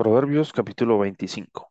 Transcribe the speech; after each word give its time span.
Proverbios 0.00 0.54
capítulo 0.54 0.98
25. 0.98 1.70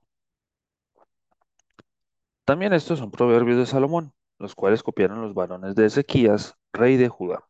También 2.46 2.74
estos 2.74 3.00
son 3.00 3.10
proverbios 3.10 3.58
de 3.58 3.66
Salomón, 3.66 4.14
los 4.38 4.54
cuales 4.54 4.84
copiaron 4.84 5.24
los 5.24 5.34
varones 5.34 5.74
de 5.74 5.88
Ezequías, 5.88 6.56
rey 6.72 6.96
de 6.98 7.10
Judá. 7.10 7.48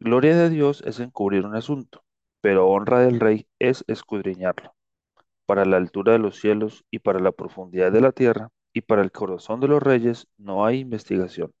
Gloria 0.00 0.34
de 0.34 0.48
Dios 0.48 0.82
es 0.86 0.98
encubrir 0.98 1.44
un 1.44 1.54
asunto, 1.54 2.02
pero 2.40 2.68
honra 2.68 3.00
del 3.00 3.20
rey 3.20 3.46
es 3.58 3.84
escudriñarlo. 3.86 4.74
Para 5.44 5.66
la 5.66 5.76
altura 5.76 6.12
de 6.12 6.18
los 6.18 6.40
cielos 6.40 6.86
y 6.90 7.00
para 7.00 7.20
la 7.20 7.32
profundidad 7.32 7.92
de 7.92 8.00
la 8.00 8.12
tierra 8.12 8.48
y 8.72 8.80
para 8.80 9.02
el 9.02 9.12
corazón 9.12 9.60
de 9.60 9.68
los 9.68 9.82
reyes 9.82 10.26
no 10.38 10.64
hay 10.64 10.78
investigación. 10.78 11.52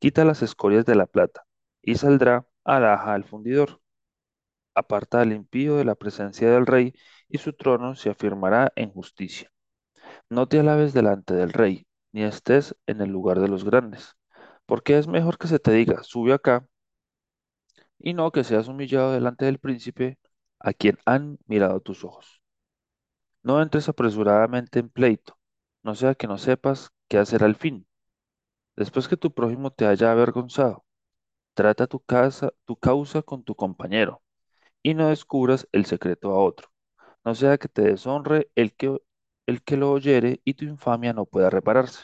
Quita 0.00 0.24
las 0.24 0.42
escorias 0.42 0.84
de 0.84 0.96
la 0.96 1.06
plata 1.06 1.46
y 1.82 1.94
saldrá 1.94 2.48
alhaja 2.64 3.14
al 3.14 3.22
fundidor. 3.22 3.80
Aparta 4.74 5.20
al 5.20 5.32
impío 5.32 5.76
de 5.76 5.84
la 5.84 5.94
presencia 5.94 6.50
del 6.50 6.66
rey 6.66 6.94
y 7.28 7.38
su 7.38 7.52
trono 7.52 7.94
se 7.96 8.10
afirmará 8.10 8.72
en 8.76 8.90
justicia. 8.92 9.50
No 10.30 10.48
te 10.48 10.60
alabes 10.60 10.94
delante 10.94 11.34
del 11.34 11.52
rey, 11.52 11.86
ni 12.12 12.24
estés 12.24 12.76
en 12.86 13.02
el 13.02 13.10
lugar 13.10 13.40
de 13.40 13.48
los 13.48 13.64
grandes, 13.64 14.16
porque 14.66 14.98
es 14.98 15.06
mejor 15.08 15.38
que 15.38 15.48
se 15.48 15.58
te 15.58 15.72
diga, 15.72 16.02
sube 16.04 16.32
acá, 16.32 16.66
y 17.98 18.14
no 18.14 18.32
que 18.32 18.44
seas 18.44 18.68
humillado 18.68 19.12
delante 19.12 19.44
del 19.44 19.58
príncipe 19.58 20.18
a 20.58 20.72
quien 20.72 20.98
han 21.06 21.38
mirado 21.46 21.80
tus 21.80 22.04
ojos. 22.04 22.42
No 23.42 23.60
entres 23.60 23.88
apresuradamente 23.90 24.78
en 24.78 24.88
pleito, 24.88 25.38
no 25.82 25.94
sea 25.94 26.14
que 26.14 26.26
no 26.26 26.38
sepas 26.38 26.90
qué 27.08 27.18
hacer 27.18 27.44
al 27.44 27.54
fin. 27.54 27.86
Después 28.76 29.08
que 29.08 29.16
tu 29.16 29.32
prójimo 29.34 29.70
te 29.72 29.86
haya 29.86 30.12
avergonzado, 30.12 30.84
trata 31.54 31.86
tu, 31.86 32.00
casa, 32.00 32.52
tu 32.66 32.76
causa 32.76 33.22
con 33.22 33.44
tu 33.44 33.54
compañero, 33.56 34.22
y 34.82 34.94
no 34.94 35.08
descubras 35.08 35.68
el 35.72 35.86
secreto 35.86 36.32
a 36.32 36.38
otro, 36.40 36.68
no 37.24 37.34
sea 37.34 37.58
que 37.58 37.68
te 37.68 37.82
deshonre 37.82 38.50
el 38.56 38.74
que, 38.74 39.00
el 39.46 39.62
que 39.62 39.76
lo 39.76 39.92
oyere 39.92 40.40
y 40.44 40.54
tu 40.54 40.64
infamia 40.66 41.12
no 41.12 41.26
pueda 41.26 41.50
repararse. 41.50 42.02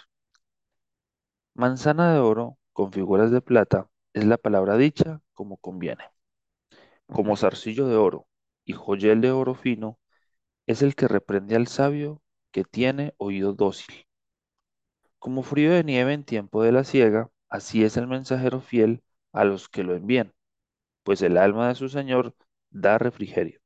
Manzana 1.55 2.13
de 2.13 2.21
oro 2.21 2.57
con 2.73 2.93
figuras 2.93 3.33
de 3.33 3.41
plata 3.41 3.89
es 4.13 4.25
la 4.25 4.37
palabra 4.37 4.77
dicha 4.77 5.21
como 5.35 5.57
conviene. 5.57 6.05
Como 7.09 7.37
zarcillo 7.37 7.89
de 7.89 7.97
oro 7.97 8.29
y 8.65 8.73
joyel 8.73 9.21
de 9.21 9.33
oro 9.33 9.55
fino 9.55 9.99
es 10.67 10.83
el 10.83 10.95
que 10.97 11.09
reprende 11.09 11.57
al 11.57 11.67
sabio 11.69 12.23
que 12.53 12.65
tiene 12.65 13.15
oído 13.19 13.55
dócil. 13.55 14.07
Como 15.19 15.43
frío 15.43 15.73
de 15.73 15.85
nieve 15.85 16.15
en 16.15 16.25
tiempo 16.25 16.63
de 16.63 16.73
la 16.73 16.83
siega, 16.85 17.31
así 17.51 17.85
es 17.85 17.97
el 17.99 18.07
mensajero 18.07 18.61
fiel 18.61 19.03
a 19.33 19.45
los 19.45 19.69
que 19.69 19.83
lo 19.85 19.95
envían, 19.95 20.33
pues 21.05 21.23
el 21.23 21.39
alma 21.39 21.69
de 21.69 21.75
su 21.77 21.89
Señor 21.89 22.35
da 22.85 22.99
refrigerio. 22.99 23.61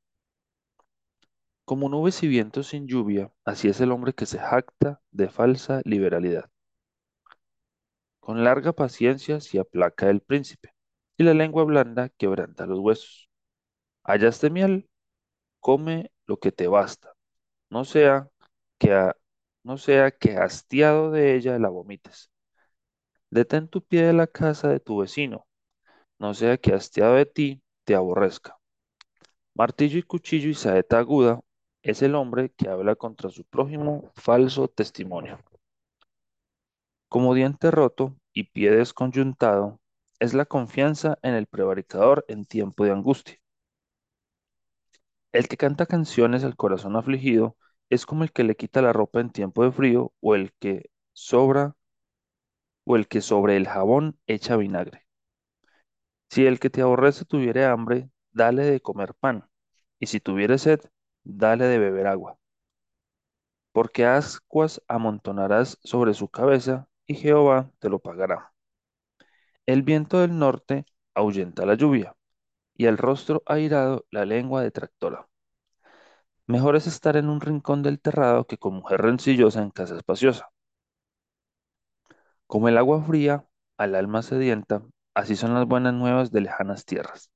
Como 1.64 1.89
nubes 1.89 2.22
y 2.22 2.28
vientos 2.28 2.66
sin 2.66 2.86
lluvia, 2.86 3.33
así 3.47 3.69
es 3.69 3.80
el 3.80 3.92
hombre 3.92 4.12
que 4.12 4.27
se 4.27 4.39
jacta 4.39 5.00
de 5.11 5.30
falsa 5.30 5.80
liberalidad. 5.86 6.50
Con 8.20 8.44
larga 8.44 8.72
paciencia 8.72 9.41
se 9.41 9.58
aplaca 9.58 10.08
el 10.11 10.20
príncipe, 10.22 10.72
y 11.19 11.25
la 11.25 11.34
lengua 11.34 11.64
blanda 11.64 12.08
quebranta 12.11 12.66
los 12.66 12.78
huesos. 12.78 13.28
Hallaste 14.05 14.50
miel, 14.50 14.91
come 15.61 16.12
lo 16.27 16.38
que 16.38 16.53
te 16.53 16.69
basta, 16.69 17.14
no 17.70 17.84
sea 17.86 18.31
que, 18.78 18.92
a- 18.94 19.16
no 19.64 19.78
sea 19.78 20.11
que 20.12 20.36
hastiado 20.38 21.11
de 21.12 21.36
ella 21.36 21.58
la 21.61 21.69
vomites. 21.70 22.31
Detén 23.36 23.66
tu 23.66 23.81
pie 23.83 24.03
de 24.06 24.12
la 24.12 24.28
casa 24.28 24.69
de 24.69 24.78
tu 24.78 24.98
vecino, 24.98 25.44
no 26.20 26.34
sea 26.34 26.58
que 26.58 26.75
hastiado 26.75 27.16
de 27.16 27.27
ti 27.27 27.62
te 27.84 27.97
aborrezca. 27.97 28.59
Martillo 29.61 29.98
y 29.98 30.03
cuchillo 30.03 30.48
y 30.48 30.55
saeta 30.55 31.00
aguda 31.00 31.42
es 31.83 32.00
el 32.00 32.14
hombre 32.14 32.48
que 32.48 32.70
habla 32.70 32.97
contra 32.97 33.28
su 33.28 33.44
prójimo 33.44 34.11
falso 34.14 34.69
testimonio. 34.69 35.39
Como 37.10 37.34
diente 37.34 37.71
roto 37.71 38.16
y 38.32 38.44
pie 38.44 38.71
desconyuntado 38.71 39.78
es 40.19 40.32
la 40.32 40.47
confianza 40.47 41.19
en 41.21 41.34
el 41.34 41.47
prevaricador 41.47 42.25
en 42.28 42.47
tiempo 42.47 42.87
de 42.87 42.93
angustia. 42.93 43.37
El 45.31 45.47
que 45.47 45.59
canta 45.59 45.84
canciones 45.84 46.42
al 46.42 46.56
corazón 46.56 46.97
afligido 46.97 47.54
es 47.91 48.06
como 48.06 48.25
el 48.25 48.32
que 48.32 48.44
le 48.44 48.56
quita 48.56 48.81
la 48.81 48.94
ropa 48.94 49.21
en 49.21 49.28
tiempo 49.28 49.62
de 49.62 49.72
frío 49.72 50.15
o 50.21 50.37
el 50.37 50.54
que 50.54 50.88
sobra 51.12 51.77
o 52.87 52.97
el 52.97 53.09
que 53.09 53.21
sobre 53.21 53.59
el 53.59 53.69
jabón 53.69 54.19
echa 54.27 54.56
vinagre. 54.56 55.06
Si 56.31 56.47
el 56.47 56.59
que 56.59 56.71
te 56.71 56.81
aborrece 56.81 57.27
tuviere 57.27 57.66
hambre, 57.66 58.09
dale 58.32 58.62
de 58.62 58.81
comer 58.81 59.12
pan, 59.12 59.50
y 60.00 60.06
si 60.06 60.21
tuviere 60.21 60.59
sed, 60.59 60.81
dale 61.25 61.66
de 61.66 61.78
beber 61.78 62.09
agua. 62.09 62.38
Porque 63.72 64.06
ascuas 64.06 64.83
amontonarás 64.88 65.78
sobre 65.84 66.15
su 66.15 66.28
cabeza, 66.28 66.88
y 67.06 67.15
Jehová 67.15 67.71
te 67.81 67.88
lo 67.88 67.99
pagará. 67.99 68.53
El 69.66 69.83
viento 69.83 70.21
del 70.21 70.39
norte 70.39 70.84
ahuyenta 71.15 71.65
la 71.66 71.75
lluvia, 71.75 72.15
y 72.75 72.87
el 72.87 72.99
rostro 72.99 73.43
airado 73.47 74.06
la 74.10 74.25
lengua 74.25 74.62
detractora. 74.62 75.28
Mejor 76.47 76.77
es 76.77 76.87
estar 76.87 77.16
en 77.16 77.31
un 77.31 77.41
rincón 77.41 77.83
del 77.83 77.99
terrado 77.99 78.47
que 78.47 78.59
con 78.59 78.75
mujer 78.75 79.00
rencillosa 79.00 79.62
en 79.62 79.71
casa 79.71 79.97
espaciosa. 79.97 80.50
Como 82.47 82.69
el 82.69 82.77
agua 82.77 83.03
fría 83.03 83.47
al 83.78 83.94
alma 83.94 84.22
sedienta, 84.22 84.83
así 85.15 85.37
son 85.37 85.55
las 85.55 85.66
buenas 85.66 85.94
nuevas 85.94 86.31
de 86.33 86.43
lejanas 86.43 86.84
tierras. 86.84 87.31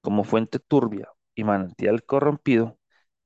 Como 0.00 0.24
fuente 0.24 0.58
turbia 0.58 1.08
y 1.38 1.44
manantial 1.44 2.02
corrompido, 2.04 2.80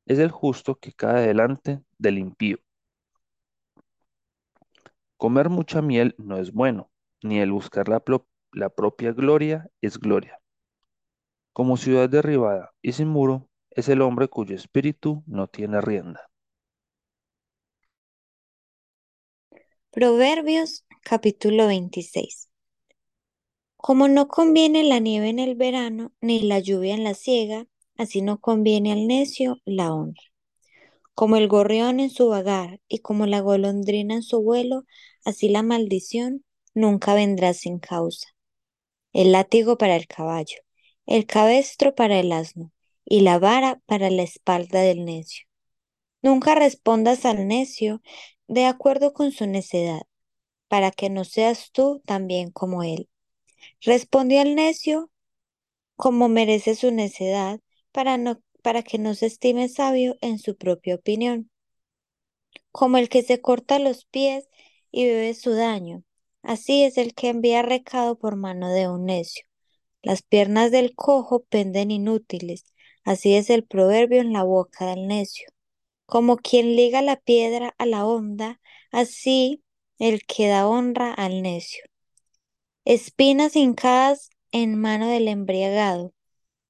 es 0.05 0.19
el 0.19 0.31
justo 0.31 0.77
que 0.77 0.93
cae 0.93 1.27
delante 1.27 1.83
del 1.97 2.19
impío. 2.19 2.59
Comer 5.17 5.49
mucha 5.49 5.81
miel 5.81 6.15
no 6.19 6.37
es 6.37 6.53
bueno, 6.53 6.91
ni 7.23 7.41
el 7.41 7.51
buscar 7.53 7.89
la, 7.89 8.03
la 8.53 8.69
propia 8.69 9.13
gloria 9.13 9.67
es 9.81 9.99
gloria. 9.99 10.39
Como 11.55 11.79
ciudad 11.79 12.11
derribada 12.11 12.73
y 12.83 12.93
sin 12.93 13.09
muro, 13.09 13.49
es 13.71 13.89
el 13.89 14.03
hombre 14.03 14.29
cuyo 14.29 14.55
espíritu 14.55 15.23
no 15.27 15.47
tiene 15.47 15.81
rienda. 15.81 16.29
Proverbios 19.91 20.85
capítulo 21.03 21.67
26. 21.67 22.51
Como 23.79 24.09
no 24.09 24.29
conviene 24.29 24.83
la 24.85 24.99
nieve 24.99 25.31
en 25.31 25.39
el 25.39 25.55
verano, 25.55 26.13
ni 26.21 26.43
la 26.43 26.59
lluvia 26.59 26.95
en 26.95 27.05
la 27.05 27.15
siega, 27.15 27.67
así 27.97 28.23
no 28.23 28.39
conviene 28.41 28.93
al 28.93 29.07
necio 29.07 29.59
la 29.65 29.93
honra. 29.93 30.23
Como 31.15 31.37
el 31.37 31.49
gorrión 31.49 32.01
en 32.01 32.11
su 32.11 32.29
vagar 32.29 32.81
y 32.89 32.99
como 32.99 33.27
la 33.27 33.41
golondrina 33.41 34.15
en 34.15 34.23
su 34.23 34.43
vuelo, 34.43 34.85
así 35.25 35.49
la 35.49 35.63
maldición 35.63 36.45
nunca 36.75 37.15
vendrá 37.15 37.55
sin 37.55 37.79
causa. 37.79 38.29
El 39.13 39.33
látigo 39.33 39.77
para 39.77 39.97
el 39.97 40.07
caballo, 40.07 40.57
el 41.07 41.27
cabestro 41.27 41.95
para 41.95 42.19
el 42.19 42.33
asno 42.33 42.73
y 43.05 43.21
la 43.21 43.39
vara 43.39 43.81
para 43.87 44.11
la 44.11 44.23
espalda 44.23 44.81
del 44.81 45.05
necio. 45.05 45.47
Nunca 46.23 46.55
respondas 46.55 47.25
al 47.27 47.47
necio 47.47 48.01
de 48.49 48.67
acuerdo 48.67 49.13
con 49.13 49.33
su 49.33 49.47
necedad, 49.47 50.03
para 50.69 50.91
que 50.91 51.11
no 51.11 51.25
seas 51.25 51.71
tú 51.73 52.01
también 52.07 52.51
como 52.51 52.83
él. 52.83 53.09
Respondió 53.81 54.41
al 54.41 54.55
necio 54.55 55.11
como 55.97 56.29
merece 56.29 56.75
su 56.75 56.91
necedad, 56.93 57.61
para, 57.93 58.19
no, 58.19 58.41
para 58.63 58.83
que 58.83 58.99
no 58.99 59.15
se 59.15 59.27
estime 59.27 59.69
sabio 59.69 60.17
en 60.21 60.39
su 60.39 60.57
propia 60.57 60.97
opinión. 60.97 61.51
Como 62.71 62.99
el 62.99 63.09
que 63.09 63.23
se 63.23 63.41
corta 63.41 63.79
los 63.79 64.05
pies 64.07 64.49
y 64.91 65.07
bebe 65.07 65.35
su 65.35 65.53
daño, 65.53 66.05
así 66.43 66.85
es 66.85 66.99
el 66.99 67.15
que 67.15 67.29
envía 67.29 67.63
recado 67.63 68.19
por 68.19 68.37
mano 68.37 68.71
de 68.73 68.89
un 68.89 69.07
necio. 69.07 69.47
Las 70.03 70.23
piernas 70.23 70.71
del 70.71 70.95
cojo 70.95 71.45
penden 71.45 71.91
inútiles, 71.91 72.65
así 73.05 73.35
es 73.35 73.51
el 73.51 73.65
proverbio 73.65 74.21
en 74.21 74.33
la 74.33 74.43
boca 74.45 74.87
del 74.87 75.07
necio. 75.07 75.49
Como 76.07 76.37
quien 76.39 76.77
liga 76.77 77.03
la 77.03 77.17
piedra 77.17 77.75
a 77.79 77.87
la 77.87 78.07
honda, 78.07 78.61
así 78.91 79.63
el 79.99 80.25
que 80.27 80.49
da 80.49 80.69
honra 80.69 81.13
al 81.15 81.43
necio. 81.43 81.85
Espinas 82.85 83.57
hincadas 83.57 84.31
en 84.53 84.79
mano 84.79 85.09
del 85.09 85.29
embriagado, 85.29 86.13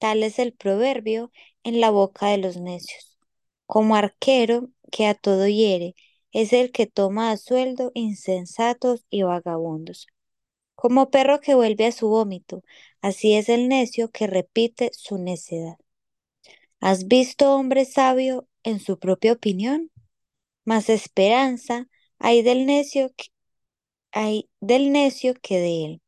tal 0.03 0.21
es 0.23 0.37
el 0.37 0.51
proverbio 0.51 1.31
en 1.63 1.79
la 1.79 1.89
boca 1.89 2.27
de 2.27 2.37
los 2.37 2.57
necios. 2.57 3.17
Como 3.65 3.95
arquero 3.95 4.69
que 4.91 5.07
a 5.07 5.13
todo 5.13 5.47
hiere, 5.47 5.95
es 6.33 6.51
el 6.51 6.73
que 6.73 6.87
toma 6.87 7.31
a 7.31 7.37
sueldo 7.37 7.89
insensatos 7.93 9.05
y 9.09 9.23
vagabundos. 9.23 10.07
Como 10.75 11.09
perro 11.09 11.39
que 11.39 11.55
vuelve 11.55 11.85
a 11.85 11.93
su 11.93 12.09
vómito, 12.09 12.63
así 13.01 13.35
es 13.35 13.47
el 13.47 13.69
necio 13.69 14.11
que 14.11 14.27
repite 14.27 14.91
su 14.91 15.17
necedad. 15.19 15.77
¿Has 16.81 17.07
visto 17.07 17.55
hombre 17.55 17.85
sabio 17.85 18.45
en 18.63 18.81
su 18.81 18.99
propia 18.99 19.31
opinión? 19.31 19.89
Más 20.65 20.89
esperanza 20.89 21.87
hay 22.19 22.41
del 22.41 22.65
necio 22.65 23.13
que, 23.15 23.27
hay 24.11 24.49
del 24.59 24.91
necio 24.91 25.33
que 25.41 25.59
de 25.61 25.85
él. 25.85 26.01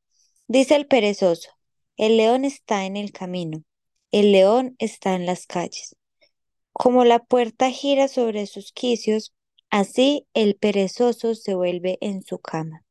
Dice 0.50 0.76
el 0.76 0.86
perezoso, 0.86 1.52
el 1.96 2.18
león 2.18 2.44
está 2.44 2.84
en 2.86 2.98
el 2.98 3.14
camino, 3.14 3.64
el 4.12 4.32
león 4.32 4.76
está 4.80 5.16
en 5.16 5.26
las 5.26 5.46
calles. 5.48 5.96
Como 6.74 7.06
la 7.06 7.20
puerta 7.20 7.72
gira 7.72 8.08
sobre 8.08 8.48
sus 8.48 8.72
quicios, 8.72 9.34
así 9.70 10.28
el 10.34 10.56
perezoso 10.56 11.36
se 11.36 11.56
vuelve 11.56 11.98
en 12.02 12.24
su 12.24 12.40
cama. 12.40 12.84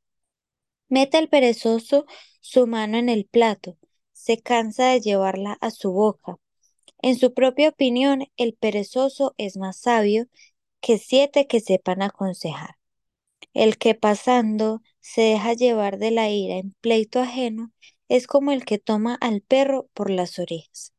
Mete 0.88 1.18
el 1.18 1.28
perezoso 1.28 2.06
su 2.40 2.66
mano 2.66 2.98
en 2.98 3.08
el 3.08 3.26
plato, 3.26 3.76
se 4.12 4.38
cansa 4.38 4.86
de 4.86 5.00
llevarla 5.00 5.58
a 5.60 5.70
su 5.70 5.92
boca. 5.92 6.36
En 7.02 7.18
su 7.18 7.34
propia 7.34 7.68
opinión, 7.68 8.26
el 8.36 8.54
perezoso 8.54 9.34
es 9.36 9.56
más 9.58 9.78
sabio 9.78 10.26
que 10.80 10.98
siete 10.98 11.46
que 11.46 11.60
sepan 11.60 12.00
aconsejar. 12.00 12.76
El 13.52 13.76
que 13.76 13.94
pasando 13.94 14.82
se 15.00 15.22
deja 15.22 15.52
llevar 15.52 15.98
de 15.98 16.10
la 16.10 16.30
ira 16.30 16.56
en 16.56 16.74
pleito 16.80 17.20
ajeno 17.20 17.72
es 18.08 18.26
como 18.26 18.52
el 18.52 18.64
que 18.64 18.78
toma 18.78 19.16
al 19.20 19.42
perro 19.42 19.88
por 19.92 20.10
las 20.10 20.38
orejas, 20.38 20.93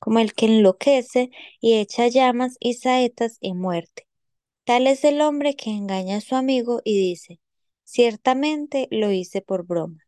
como 0.00 0.18
el 0.18 0.32
que 0.34 0.46
enloquece 0.46 1.30
y 1.60 1.74
echa 1.74 2.08
llamas 2.08 2.56
y 2.58 2.74
saetas 2.74 3.36
y 3.40 3.54
muerte. 3.54 4.08
Tal 4.64 4.86
es 4.86 5.04
el 5.04 5.20
hombre 5.20 5.54
que 5.54 5.70
engaña 5.70 6.16
a 6.16 6.20
su 6.20 6.34
amigo 6.34 6.80
y 6.84 6.98
dice, 6.98 7.38
ciertamente 7.84 8.88
lo 8.90 9.12
hice 9.12 9.42
por 9.42 9.66
broma. 9.66 9.98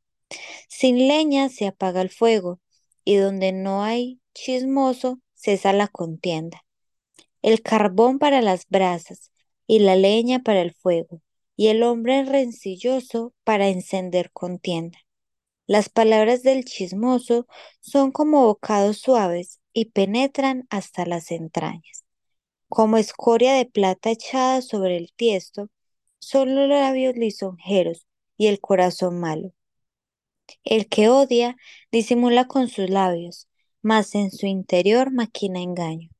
Sin 0.69 1.09
leña 1.09 1.49
se 1.49 1.67
apaga 1.67 2.00
el 2.00 2.11
fuego, 2.11 2.61
y 3.05 3.17
donde 3.17 3.53
no 3.53 3.83
hay 3.83 4.21
chismoso 4.35 5.21
cesa 5.35 5.73
la 5.73 5.89
contienda. 5.89 6.65
El 7.43 7.62
carbón 7.62 8.19
para 8.19 8.41
las 8.41 8.67
brasas 8.69 9.31
y 9.67 9.81
la 9.81 9.97
leña 9.97 10.43
para 10.43 10.62
el 10.62 10.73
fuego, 10.73 11.21
y 11.56 11.69
el 11.69 11.83
hombre 11.83 12.25
rencilloso 12.25 13.35
para 13.44 13.69
encender 13.69 14.31
contienda. 14.33 14.99
Las 15.67 15.89
palabras 15.89 16.43
del 16.43 16.65
chismoso 16.65 17.47
son 17.81 18.12
como 18.12 18.44
bocados 18.44 18.99
suaves 18.99 19.62
y 19.72 19.86
penetran 19.86 20.66
hasta 20.70 21.06
las 21.06 21.30
entrañas. 21.30 22.04
Como 22.69 22.96
escoria 22.96 23.54
de 23.54 23.66
plata 23.66 24.10
echada 24.10 24.62
sobre 24.62 24.96
el 24.96 25.12
tiesto, 25.14 25.69
son 26.19 26.54
los 26.54 26.69
labios 26.69 27.16
lisonjeros 27.16 28.06
y 28.36 28.46
el 28.46 28.60
corazón 28.60 29.20
malo. 29.20 29.52
El 30.64 30.88
que 30.88 31.08
odia 31.08 31.56
disimula 31.90 32.46
con 32.46 32.69
sus 32.69 32.88
labios, 32.88 33.48
mas 33.82 34.14
en 34.14 34.30
su 34.30 34.46
interior 34.46 35.12
maquina 35.12 35.60
engaño. 35.60 36.10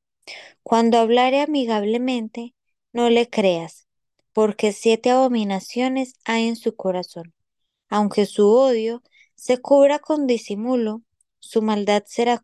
Cuando 0.63 0.97
hablare 0.97 1.41
amigablemente, 1.41 2.53
no 2.91 3.09
le 3.09 3.29
creas, 3.29 3.87
porque 4.33 4.71
siete 4.73 5.11
abominaciones 5.11 6.13
hay 6.25 6.47
en 6.47 6.55
su 6.55 6.75
corazón. 6.75 7.33
Aunque 7.89 8.25
su 8.25 8.49
odio 8.49 9.03
se 9.35 9.59
cubra 9.59 9.99
con 9.99 10.27
disimulo, 10.27 11.01
su 11.43 11.61
maldad 11.61 12.03
será 12.07 12.41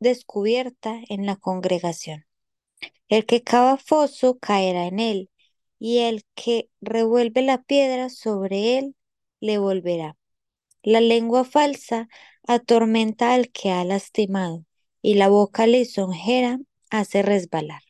descubierta 0.00 1.02
en 1.10 1.26
la 1.26 1.36
congregación. 1.36 2.24
El 3.08 3.26
que 3.26 3.42
cava 3.42 3.76
foso 3.76 4.38
caerá 4.38 4.86
en 4.86 5.00
él, 5.00 5.30
y 5.78 5.98
el 5.98 6.24
que 6.34 6.70
revuelve 6.80 7.42
la 7.42 7.62
piedra 7.62 8.08
sobre 8.08 8.78
él 8.78 8.96
le 9.40 9.58
volverá. 9.58 10.16
La 10.82 11.02
lengua 11.02 11.44
falsa 11.44 12.08
atormenta 12.46 13.34
al 13.34 13.50
que 13.50 13.70
ha 13.70 13.84
lastimado, 13.84 14.64
y 15.02 15.14
la 15.14 15.28
boca 15.28 15.66
lisonjera 15.66 16.58
hace 16.88 17.20
resbalar. 17.20 17.82